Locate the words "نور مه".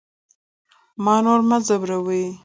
1.25-1.57